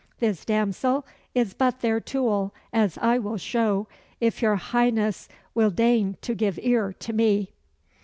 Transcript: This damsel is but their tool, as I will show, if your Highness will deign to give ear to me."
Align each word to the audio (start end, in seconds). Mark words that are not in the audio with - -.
This 0.17 0.45
damsel 0.45 1.05
is 1.35 1.53
but 1.53 1.81
their 1.81 1.99
tool, 1.99 2.55
as 2.73 2.97
I 2.97 3.19
will 3.19 3.37
show, 3.37 3.87
if 4.19 4.41
your 4.41 4.55
Highness 4.55 5.27
will 5.53 5.69
deign 5.69 6.17
to 6.23 6.33
give 6.33 6.57
ear 6.63 6.91
to 6.93 7.13
me." 7.13 7.51